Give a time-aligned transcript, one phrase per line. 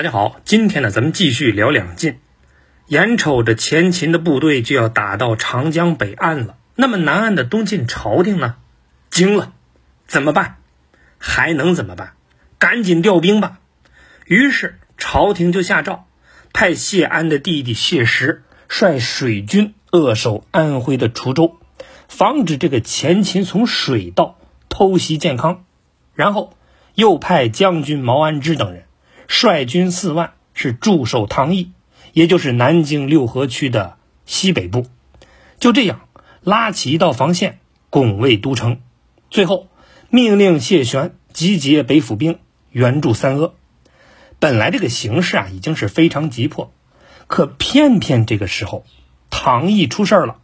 [0.00, 2.20] 大家好，今天呢，咱们继续聊两晋。
[2.86, 8.56] 眼瞅着前秦的部队就要打到长江北岸了，那么南岸的东晋朝廷呢，
[9.10, 9.52] 惊了，
[10.06, 10.56] 怎么办？
[11.18, 12.14] 还能怎么办？
[12.58, 13.58] 赶紧调兵吧！
[14.24, 16.06] 于是朝廷就下诏，
[16.54, 21.58] 派谢安的弟弟谢石率水军扼守安徽的滁州，
[22.08, 24.38] 防止这个前秦从水道
[24.70, 25.66] 偷袭建康。
[26.14, 26.56] 然后
[26.94, 28.84] 又派将军毛安之等人
[29.32, 31.70] 率军四万，是驻守唐邑。
[32.12, 33.96] 也就是南京六合区的
[34.26, 34.86] 西北部，
[35.60, 36.00] 就这样
[36.42, 38.80] 拉起一道防线，拱卫都城。
[39.30, 39.68] 最后
[40.08, 43.52] 命令谢玄集结北府兵援助三阿。
[44.40, 46.72] 本来这个形势啊已经是非常急迫，
[47.28, 48.84] 可偏偏这个时候
[49.30, 50.38] 唐邑出事了。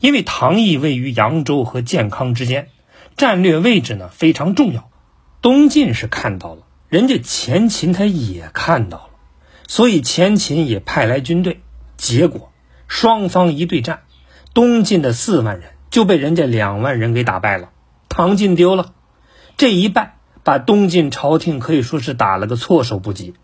[0.00, 2.70] 因为唐邑位于扬州和建康之间，
[3.18, 4.90] 战略位置呢非常重要。
[5.42, 9.10] 东晋是看到了，人家前秦他也看到了。
[9.68, 11.60] 所以前秦也派来军队，
[11.96, 12.52] 结果
[12.86, 14.02] 双方一对战，
[14.54, 17.70] 东晋的四万人就被人家两万人给打败了，
[18.08, 18.92] 唐晋丢了。
[19.56, 23.34] 这一败把东晋朝廷可以说是打了个措手不及。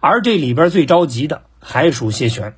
[0.00, 2.54] 而这里边最着急的还属谢玄，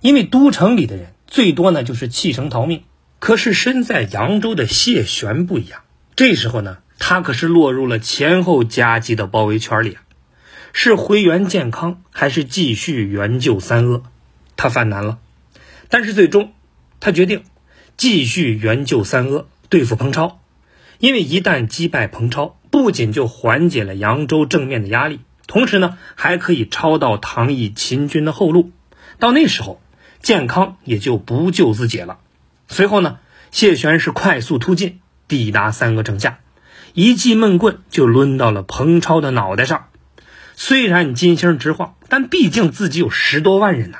[0.00, 2.82] 因为都城里的人最多呢就是弃城逃命，
[3.18, 5.82] 可是身在扬州的谢玄不一样，
[6.16, 10.02] 这时候呢他可是落入了前后夹击的包围圈里啊。
[10.72, 14.02] 是回援建康，还是继续援救三阿？
[14.56, 15.18] 他犯难了，
[15.88, 16.52] 但是最终
[17.00, 17.42] 他决定
[17.96, 20.40] 继续援救三阿，对付彭超。
[20.98, 28.70] 因为一旦击败彭超，不仅就缓解了扬州正面的压力，同时呢，还可以抄到唐毅秦军的后路。
[29.18, 29.80] 到那时候，
[30.22, 32.18] 建康也就不救自己了。
[32.68, 33.18] 随后呢，
[33.50, 36.38] 谢玄是快速突进，抵达三阿城下，
[36.94, 39.86] 一记闷棍就抡到了彭超的脑袋上。
[40.54, 43.98] 虽然金星直晃，但毕竟自己有十多万人呐，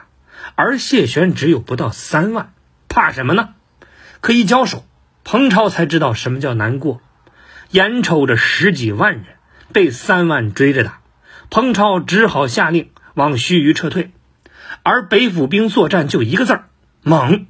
[0.56, 2.52] 而谢玄只有不到三万，
[2.88, 3.50] 怕什么呢？
[4.20, 4.84] 可一交手，
[5.24, 7.00] 彭超才知道什么叫难过。
[7.70, 9.24] 眼瞅着十几万人
[9.72, 11.00] 被三万追着打，
[11.48, 14.10] 彭超只好下令往盱眙撤退。
[14.82, 16.68] 而北府兵作战就一个字儿
[17.02, 17.46] 猛，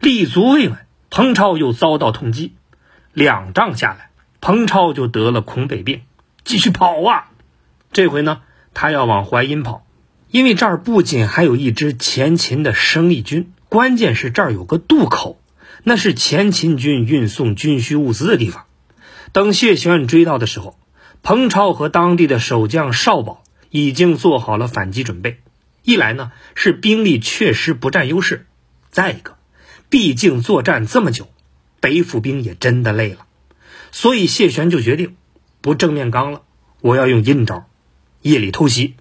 [0.00, 0.76] 立足未稳，
[1.08, 2.54] 彭超又遭到痛击。
[3.12, 4.10] 两仗下来，
[4.40, 6.02] 彭超就得了恐北病，
[6.44, 7.30] 继续跑啊！
[7.92, 8.42] 这回呢，
[8.74, 9.86] 他要往淮阴跑，
[10.30, 15.40] 因为这儿不仅还有一支前秦的生力军，关键是这儿有个渡口，
[15.82, 18.64] 那是前秦军运送军需物资的地方。
[19.32, 20.78] 等谢玄追到的时候，
[21.22, 25.40] 彭超和当地的守将邵宝已经做好了反击准备。
[25.82, 28.46] 一来呢，是兵力确实不占优势；
[28.90, 29.36] 再一个，
[29.88, 31.28] 毕竟作战这么久，
[31.80, 33.25] 北府兵也真的累了，
[33.92, 35.16] 所以谢玄就决定
[35.60, 36.42] 不正面刚了，
[36.80, 37.66] 我要用阴招。
[38.22, 38.96] 夜里偷袭，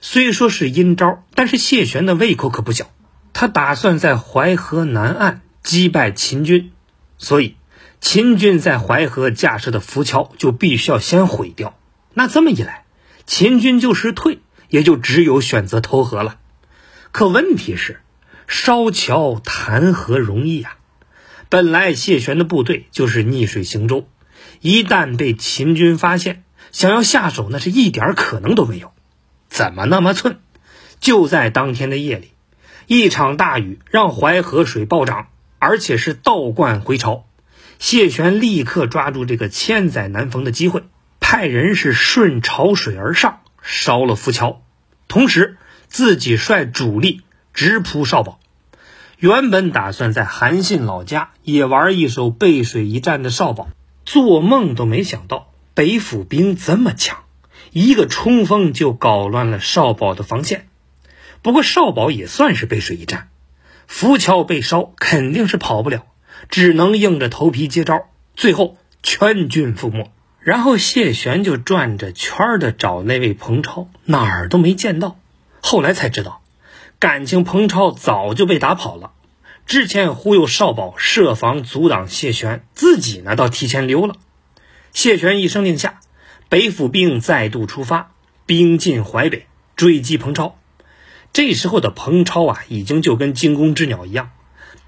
[0.00, 2.90] 虽说是阴招，但是谢玄的胃口可不小。
[3.32, 6.70] 他打算在淮河南岸击败秦军，
[7.18, 7.56] 所以
[8.00, 11.76] 秦军在淮河架设的浮桥就必须要先毁掉。
[12.12, 12.84] 那这么一来，
[13.26, 14.38] 秦军就是退，
[14.68, 16.38] 也就只有选择投河了。
[17.10, 18.00] 可问题是，
[18.46, 20.76] 烧桥谈何容易啊！
[21.48, 24.08] 本来谢玄的部队就是逆水行舟，
[24.60, 28.92] 一旦被秦军发现，想要下手，那是一点可能都没有。
[29.48, 30.38] 怎么那么寸？
[31.00, 32.32] 就在当天的夜里，
[32.86, 35.28] 一场大雨让淮河水暴涨，
[35.58, 37.26] 而且是倒灌回潮。
[37.78, 40.84] 谢玄立刻抓住这个千载难逢的机会，
[41.20, 44.62] 派人是顺潮水而上，烧了浮桥，
[45.08, 47.22] 同时自己率主力
[47.52, 48.40] 直扑少保。
[49.24, 53.68] 原本打算在韩信老家也玩一手背水一战的少保，
[54.04, 55.50] 做梦都没想到。
[55.72, 57.20] 北府兵这么强，
[57.72, 60.68] 一个冲锋就搞乱了少保的防线。
[61.40, 63.30] 不过少保也算是背水一战，
[63.86, 66.04] 浮桥被烧，肯定是跑不了，
[66.50, 68.02] 只能硬着头皮接招。
[68.36, 70.12] 最后全军覆没。
[70.40, 75.16] 然后谢玄就转着圈的找那位彭超，哪儿都没见到。
[75.62, 76.42] 后来才知道，
[76.98, 79.12] 感情彭超早就被打跑了。
[79.66, 84.16] 之前忽悠少保设防阻挡谢玄，自己呢倒提前溜了。
[84.92, 86.00] 谢玄一声令下，
[86.48, 88.12] 北府兵再度出发，
[88.46, 90.58] 兵进淮北追击彭超。
[91.32, 94.30] 这时候的彭超啊，已经就跟惊弓之鸟一样。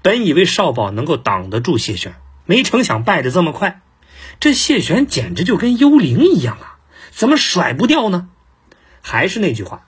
[0.01, 2.13] 本以为少保能够挡得住谢玄，
[2.45, 3.81] 没成想败得这么快。
[4.39, 6.77] 这谢玄简直就跟幽灵一样啊，
[7.09, 8.29] 怎么甩不掉呢？
[9.01, 9.87] 还是那句话，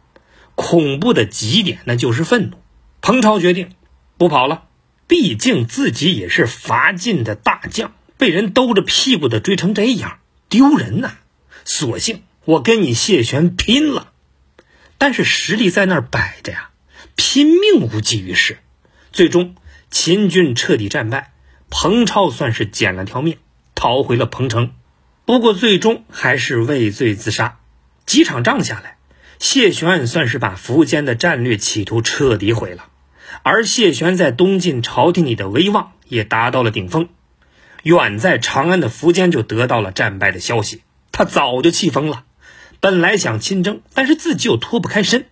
[0.55, 2.57] 恐怖的极点，那就是愤怒。
[3.01, 3.73] 彭超决定
[4.17, 4.63] 不跑了，
[5.09, 7.93] 毕竟自己也是伐晋的大将。
[8.17, 10.19] 被人兜着屁股的追成这样，
[10.49, 11.13] 丢人呐！
[11.63, 14.11] 索性我跟你谢玄拼了！
[14.97, 16.69] 但是实力在那儿摆着呀，
[17.15, 18.59] 拼命无济于事。
[19.11, 19.55] 最终，
[19.89, 21.31] 秦军彻底战败，
[21.69, 23.37] 彭超算是捡了条命，
[23.73, 24.73] 逃回了彭城。
[25.25, 27.59] 不过，最终还是畏罪自杀。
[28.05, 28.97] 几场仗下来，
[29.39, 32.88] 谢玄算是把苻坚的战略企图彻底毁了，
[33.43, 37.09] 而谢玄在东晋朝廷里的威望也达到了顶峰。
[37.83, 42.25] 远在长安的苻坚就得到了战败的消息，他早就气疯了。
[42.81, 45.25] 本来想亲征，但是自己又脱不开身。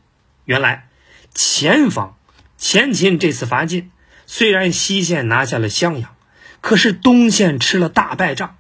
[0.46, 0.88] 原来
[1.34, 2.18] 前方
[2.58, 3.92] 前秦这次伐晋，
[4.26, 6.16] 虽然西线拿下了襄阳，
[6.62, 8.58] 可是东线吃了大败仗，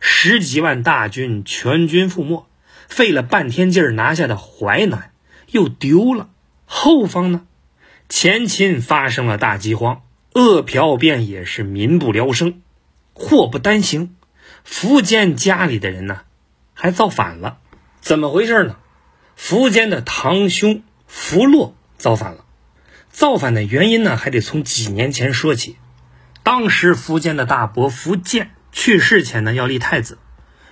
[0.00, 2.46] 十几万大军全军覆没，
[2.88, 5.12] 费了半天劲儿拿下的淮南
[5.48, 6.30] 又丢了。
[6.64, 7.46] 后方呢，
[8.08, 12.62] 前秦发生了大饥荒，饿殍遍野，是民不聊生。
[13.12, 14.14] 祸不单行，
[14.64, 16.20] 苻坚家里的人呢，
[16.72, 17.58] 还造反了。
[18.00, 18.76] 怎么回事呢？
[19.36, 22.44] 苻坚的堂兄苻洛造反了。
[23.10, 25.76] 造反的原因呢，还得从几年前说起。
[26.42, 30.18] 当时苻坚的大伯苻建去世前呢，要立太子，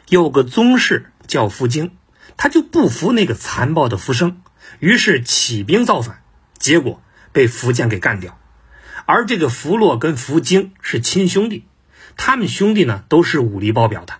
[0.08, 1.90] 有个宗室叫苻京，
[2.36, 4.40] 他就不服那个残暴的苻生，
[4.78, 6.22] 于是起兵造反，
[6.58, 7.02] 结果
[7.34, 8.40] 被苻建给干掉。
[9.04, 11.66] 而这个苻洛跟苻京是亲兄弟，
[12.16, 14.14] 他们兄弟呢都是武力爆表的。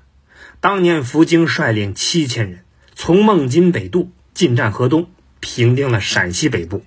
[0.61, 2.61] 当年苻京率领七千人。
[2.97, 6.85] 从孟津北渡，进占河东，平定了陕西北部。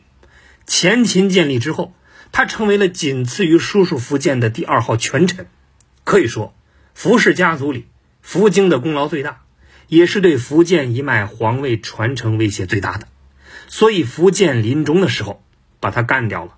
[0.66, 1.94] 前秦建立之后，
[2.32, 5.48] 他成为了仅次于叔叔苻建的第二号权臣。
[6.06, 6.56] 可以说，
[6.98, 7.88] 苻氏家族里，
[8.26, 9.42] 苻京的功劳最大，
[9.90, 13.10] 也是对苻建一脉皇位传承威胁最大的。
[13.68, 15.44] 所以，苻建临终的时候
[15.80, 16.58] 把他干掉了。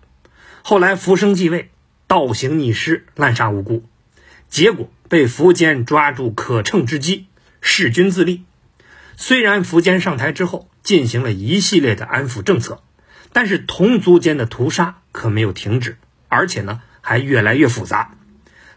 [0.62, 1.72] 后来，福生继位，
[2.08, 3.84] 倒行逆施，滥杀无辜，
[4.50, 7.28] 结果被苻坚抓住可乘之机，
[7.62, 8.44] 弑君自立。
[9.16, 12.82] 虽然苻坚上台之后进行了一系列的安抚政策，
[13.34, 18.16] 但是同族间的屠杀可没有停止，而且呢还越来越复杂。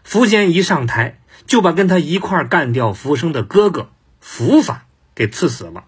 [0.05, 3.89] 苻坚一上台就把跟他一块干掉福生的哥哥
[4.21, 4.85] 苻法
[5.15, 5.85] 给赐死了，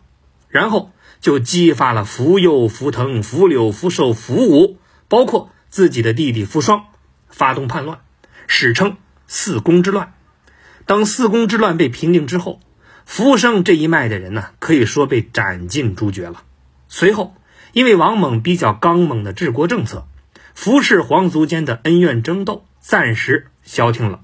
[0.48, 0.92] 然后
[1.26, 4.78] 就激发了福佑、福腾、福柳、福寿、福武，
[5.08, 6.86] 包括自己的弟弟福双，
[7.30, 8.02] 发动叛乱，
[8.46, 10.14] 史称四公之乱。
[10.86, 12.60] 当四公之乱被平定之后。
[13.06, 16.44] 福生这一脉的人呢，可以说被斩尽诛绝了。
[16.90, 17.36] 随后，
[17.72, 20.06] 因为王猛比较刚猛的治国政策，
[20.56, 24.22] 苻氏皇族间的恩怨争斗暂时消停了。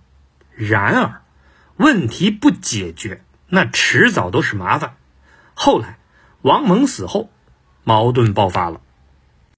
[0.56, 1.22] 然而，
[1.78, 4.98] 问题不解决，那迟早都是麻烦。
[5.56, 5.98] 后来，
[6.44, 7.30] 王蒙死后，
[7.84, 8.82] 矛盾爆发了。